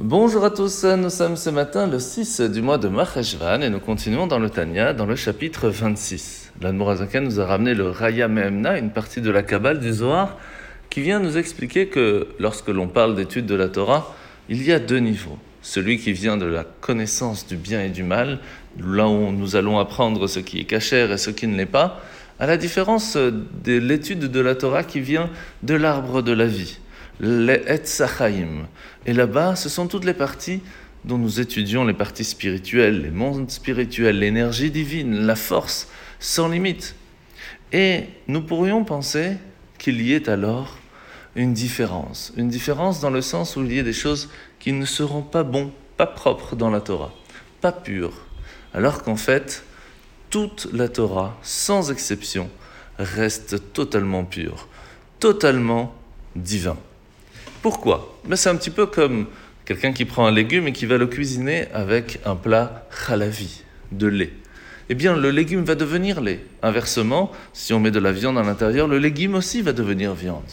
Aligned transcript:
Bonjour 0.00 0.44
à 0.44 0.50
tous, 0.50 0.84
nous 0.84 1.10
sommes 1.10 1.34
ce 1.34 1.50
matin 1.50 1.88
le 1.88 1.98
6 1.98 2.42
du 2.42 2.62
mois 2.62 2.78
de 2.78 2.86
Maheshvan 2.86 3.62
et 3.62 3.68
nous 3.68 3.80
continuons 3.80 4.28
dans 4.28 4.38
le 4.38 4.48
Tanya, 4.48 4.92
dans 4.92 5.06
le 5.06 5.16
chapitre 5.16 5.70
26. 5.70 6.52
L'Admorazaka 6.60 7.18
nous 7.18 7.40
a 7.40 7.46
ramené 7.46 7.74
le 7.74 7.90
Raya 7.90 8.28
Mehemna, 8.28 8.78
une 8.78 8.90
partie 8.90 9.20
de 9.20 9.28
la 9.28 9.42
Kabbale 9.42 9.80
du 9.80 9.92
Zohar, 9.92 10.38
qui 10.88 11.00
vient 11.00 11.18
nous 11.18 11.36
expliquer 11.36 11.88
que 11.88 12.28
lorsque 12.38 12.68
l'on 12.68 12.86
parle 12.86 13.16
d'études 13.16 13.46
de 13.46 13.56
la 13.56 13.68
Torah, 13.68 14.14
il 14.48 14.62
y 14.62 14.70
a 14.70 14.78
deux 14.78 15.00
niveaux. 15.00 15.36
Celui 15.62 15.98
qui 15.98 16.12
vient 16.12 16.36
de 16.36 16.46
la 16.46 16.62
connaissance 16.62 17.48
du 17.48 17.56
bien 17.56 17.82
et 17.82 17.90
du 17.90 18.04
mal, 18.04 18.38
là 18.78 19.08
où 19.08 19.32
nous 19.32 19.56
allons 19.56 19.80
apprendre 19.80 20.28
ce 20.28 20.38
qui 20.38 20.60
est 20.60 20.64
cachère 20.64 21.10
et 21.10 21.18
ce 21.18 21.30
qui 21.30 21.48
ne 21.48 21.56
l'est 21.56 21.66
pas, 21.66 22.00
à 22.38 22.46
la 22.46 22.56
différence 22.56 23.16
de 23.16 23.78
l'étude 23.78 24.30
de 24.30 24.40
la 24.40 24.54
Torah 24.54 24.84
qui 24.84 25.00
vient 25.00 25.28
de 25.64 25.74
l'arbre 25.74 26.22
de 26.22 26.30
la 26.30 26.46
vie 26.46 26.78
les 27.20 27.62
Etzachaim. 27.66 28.66
Et 29.06 29.12
là-bas, 29.12 29.56
ce 29.56 29.68
sont 29.68 29.88
toutes 29.88 30.04
les 30.04 30.14
parties 30.14 30.60
dont 31.04 31.18
nous 31.18 31.40
étudions 31.40 31.84
les 31.84 31.94
parties 31.94 32.24
spirituelles, 32.24 33.02
les 33.02 33.10
mondes 33.10 33.50
spirituels, 33.50 34.18
l'énergie 34.18 34.70
divine, 34.70 35.26
la 35.26 35.36
force 35.36 35.88
sans 36.18 36.48
limite. 36.48 36.94
Et 37.72 38.04
nous 38.26 38.42
pourrions 38.42 38.84
penser 38.84 39.36
qu'il 39.78 40.00
y 40.02 40.12
ait 40.12 40.28
alors 40.28 40.78
une 41.36 41.52
différence. 41.52 42.32
Une 42.36 42.48
différence 42.48 43.00
dans 43.00 43.10
le 43.10 43.22
sens 43.22 43.56
où 43.56 43.64
il 43.64 43.72
y 43.72 43.78
a 43.78 43.82
des 43.82 43.92
choses 43.92 44.28
qui 44.58 44.72
ne 44.72 44.84
seront 44.84 45.22
pas 45.22 45.44
bons, 45.44 45.72
pas 45.96 46.06
propres 46.06 46.56
dans 46.56 46.70
la 46.70 46.80
Torah, 46.80 47.12
pas 47.60 47.72
pures. 47.72 48.26
Alors 48.74 49.02
qu'en 49.02 49.16
fait, 49.16 49.62
toute 50.30 50.68
la 50.72 50.88
Torah, 50.88 51.38
sans 51.42 51.90
exception, 51.90 52.50
reste 52.98 53.72
totalement 53.72 54.24
pure, 54.24 54.68
totalement 55.20 55.94
divin. 56.34 56.76
Pourquoi 57.68 58.18
ben, 58.24 58.34
C'est 58.34 58.48
un 58.48 58.56
petit 58.56 58.70
peu 58.70 58.86
comme 58.86 59.26
quelqu'un 59.66 59.92
qui 59.92 60.06
prend 60.06 60.24
un 60.24 60.30
légume 60.30 60.68
et 60.68 60.72
qui 60.72 60.86
va 60.86 60.96
le 60.96 61.06
cuisiner 61.06 61.66
avec 61.74 62.18
un 62.24 62.34
plat 62.34 62.86
halavi, 63.08 63.60
de 63.92 64.06
lait. 64.06 64.32
Eh 64.88 64.94
bien, 64.94 65.14
le 65.14 65.30
légume 65.30 65.64
va 65.64 65.74
devenir 65.74 66.22
lait. 66.22 66.40
Inversement, 66.62 67.30
si 67.52 67.74
on 67.74 67.78
met 67.78 67.90
de 67.90 67.98
la 67.98 68.10
viande 68.10 68.38
à 68.38 68.42
l'intérieur, 68.42 68.88
le 68.88 68.96
légume 68.96 69.34
aussi 69.34 69.60
va 69.60 69.74
devenir 69.74 70.14
viande. 70.14 70.50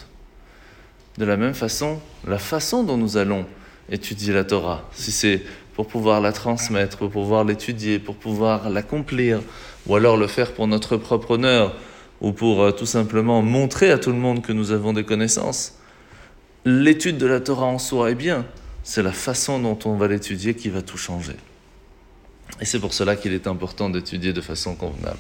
De 1.17 1.23
la 1.23 1.38
même 1.38 1.53
façon, 1.53 2.02
la 2.28 2.38
façon 2.38 2.84
dont 2.84 2.98
nous 2.98 3.16
allons 3.16 3.45
étudier 3.90 4.34
la 4.34 4.44
Torah, 4.44 4.84
si 4.92 5.14
c'est 5.14 5.42
pour 5.73 5.88
pouvoir 5.88 6.20
la 6.20 6.34
transmettre, 6.34 6.97
pour 6.97 7.12
pouvoir 7.12 7.45
l'étudier, 7.45 7.97
pour 7.97 8.18
pouvoir 8.18 8.70
l'accomplir, 8.70 9.40
ou 9.88 9.95
alors 9.95 10.18
le 10.18 10.28
faire 10.28 10.52
pour 10.52 10.68
notre 10.68 10.97
propre 10.97 11.31
honneur, 11.31 11.78
ou 12.20 12.34
pour 12.34 12.62
euh, 12.62 12.72
tout 12.72 12.86
simplement 12.86 13.42
montrer 13.42 13.90
à 13.90 14.00
tout 14.00 14.12
le 14.12 14.18
monde 14.18 14.42
que 14.42 14.52
nous 14.52 14.72
avons 14.72 14.92
des 14.92 15.06
connaissances, 15.06 15.75
l'étude 16.66 17.18
de 17.18 17.28
la 17.28 17.40
Torah 17.40 17.68
en 17.68 17.78
soi 17.78 18.12
est 18.12 18.16
bien, 18.16 18.46
c'est 18.84 19.04
la 19.04 19.12
façon 19.12 19.60
dont 19.60 19.78
on 19.86 19.96
va 19.96 20.08
l'étudier 20.08 20.56
qui 20.56 20.70
va 20.70 20.82
tout 20.82 20.98
changer. 20.98 21.36
Et 22.60 22.66
c'est 22.66 22.80
pour 22.80 22.94
cela 22.94 23.16
qu'il 23.16 23.34
est 23.34 23.48
important 23.48 23.90
d'étudier 23.90 24.34
de 24.34 24.42
façon 24.42 24.76
convenable. 24.76 25.18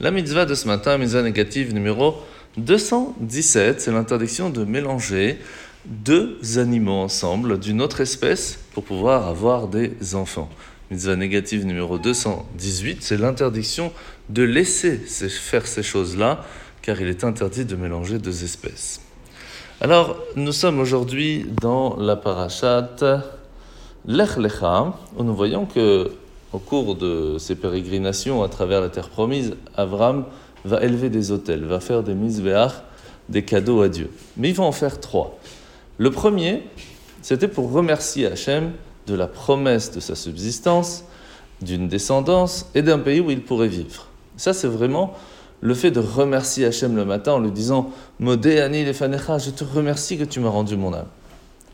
La 0.00 0.10
mitzvah 0.10 0.46
de 0.46 0.54
ce 0.54 0.66
matin, 0.66 0.98
mitzvah 0.98 1.22
négative 1.22 1.72
numéro 1.72 2.16
217, 2.56 3.80
c'est 3.80 3.92
l'interdiction 3.92 4.50
de 4.50 4.64
mélanger 4.64 5.38
deux 5.86 6.38
animaux 6.58 7.02
ensemble 7.02 7.58
d'une 7.58 7.82
autre 7.82 8.00
espèce 8.00 8.58
pour 8.72 8.84
pouvoir 8.84 9.28
avoir 9.28 9.68
des 9.68 10.14
enfants. 10.14 10.48
Mitzvah 10.90 11.16
négative 11.16 11.64
numéro 11.64 11.98
218, 11.98 13.02
c'est 13.02 13.16
l'interdiction 13.16 13.92
de 14.28 14.42
laisser 14.42 14.96
faire 14.96 15.66
ces 15.66 15.82
choses-là, 15.82 16.44
car 16.82 17.00
il 17.00 17.08
est 17.08 17.24
interdit 17.24 17.64
de 17.64 17.76
mélanger 17.76 18.18
deux 18.18 18.44
espèces. 18.44 19.00
Alors, 19.84 20.16
nous 20.34 20.52
sommes 20.52 20.80
aujourd'hui 20.80 21.44
dans 21.60 21.96
la 21.96 22.16
parashat 22.16 22.88
Lech 24.06 24.38
Lecha, 24.38 24.94
où 25.18 25.22
nous 25.22 25.34
voyons 25.34 25.66
que, 25.66 26.10
au 26.54 26.58
cours 26.58 26.94
de 26.94 27.36
ses 27.38 27.54
pérégrinations 27.54 28.42
à 28.42 28.48
travers 28.48 28.80
la 28.80 28.88
terre 28.88 29.10
promise, 29.10 29.56
Avram 29.76 30.24
va 30.64 30.82
élever 30.82 31.10
des 31.10 31.32
hôtels, 31.32 31.66
va 31.66 31.80
faire 31.80 32.02
des 32.02 32.14
misbéach, 32.14 32.72
des 33.28 33.44
cadeaux 33.44 33.82
à 33.82 33.90
Dieu. 33.90 34.08
Mais 34.38 34.48
il 34.48 34.54
va 34.54 34.64
en 34.64 34.72
faire 34.72 35.00
trois. 35.00 35.38
Le 35.98 36.10
premier, 36.10 36.62
c'était 37.20 37.46
pour 37.46 37.70
remercier 37.70 38.26
Hachem 38.26 38.72
de 39.06 39.14
la 39.14 39.26
promesse 39.26 39.92
de 39.92 40.00
sa 40.00 40.14
subsistance, 40.14 41.04
d'une 41.60 41.88
descendance 41.88 42.70
et 42.74 42.80
d'un 42.80 43.00
pays 43.00 43.20
où 43.20 43.30
il 43.30 43.42
pourrait 43.42 43.68
vivre. 43.68 44.06
Ça, 44.38 44.54
c'est 44.54 44.66
vraiment 44.66 45.12
le 45.64 45.72
fait 45.72 45.90
de 45.90 45.98
remercier 45.98 46.66
Hachem 46.66 46.94
le 46.94 47.06
matin 47.06 47.32
en 47.32 47.38
lui 47.40 47.50
disant 47.50 47.90
Modé 48.20 48.60
Ani 48.60 48.84
Lefanecha, 48.84 49.38
je 49.38 49.48
te 49.48 49.64
remercie 49.64 50.18
que 50.18 50.24
tu 50.24 50.38
m'as 50.38 50.50
rendu 50.50 50.76
mon 50.76 50.92
âme. 50.92 51.06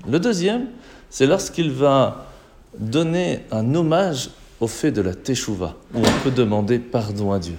Le 0.08 0.20
deuxième, 0.20 0.66
c'est 1.10 1.26
lorsqu'il 1.26 1.72
va 1.72 2.26
donner 2.78 3.40
un 3.50 3.74
hommage 3.74 4.30
au 4.60 4.68
fait 4.68 4.92
de 4.92 5.00
la 5.02 5.12
Teshuvah, 5.12 5.74
où 5.92 5.98
on 5.98 6.22
peut 6.22 6.30
demander 6.30 6.78
pardon 6.78 7.32
à 7.32 7.40
Dieu. 7.40 7.56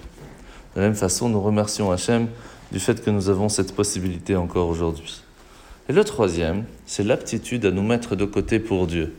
De 0.73 0.79
la 0.79 0.87
même 0.87 0.95
façon, 0.95 1.27
nous 1.27 1.41
remercions 1.41 1.91
Hachem 1.91 2.29
du 2.71 2.79
fait 2.79 3.03
que 3.03 3.09
nous 3.09 3.27
avons 3.27 3.49
cette 3.49 3.75
possibilité 3.75 4.37
encore 4.37 4.69
aujourd'hui. 4.69 5.21
Et 5.89 5.93
le 5.93 6.05
troisième, 6.05 6.63
c'est 6.85 7.03
l'aptitude 7.03 7.65
à 7.65 7.71
nous 7.71 7.83
mettre 7.83 8.15
de 8.15 8.23
côté 8.23 8.59
pour 8.59 8.87
Dieu. 8.87 9.13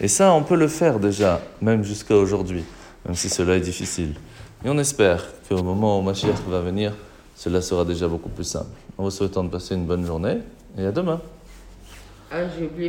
Et 0.00 0.06
ça, 0.06 0.32
on 0.32 0.44
peut 0.44 0.54
le 0.54 0.68
faire 0.68 1.00
déjà, 1.00 1.40
même 1.60 1.82
jusqu'à 1.82 2.14
aujourd'hui, 2.14 2.62
même 3.04 3.16
si 3.16 3.28
cela 3.28 3.56
est 3.56 3.60
difficile. 3.60 4.14
Et 4.64 4.70
on 4.70 4.78
espère 4.78 5.22
qu'au 5.46 5.62
moment 5.62 5.98
où 5.98 6.02
Mashiach 6.02 6.40
va 6.48 6.60
venir, 6.60 6.94
cela 7.36 7.60
sera 7.60 7.84
déjà 7.84 8.08
beaucoup 8.08 8.30
plus 8.30 8.44
simple. 8.44 8.70
En 8.96 9.02
vous 9.02 9.10
souhaitant 9.10 9.44
de 9.44 9.50
passer 9.50 9.74
une 9.74 9.84
bonne 9.84 10.06
journée 10.06 10.38
et 10.78 10.86
à 10.86 10.90
demain. 10.90 11.20
Ah, 12.32 12.44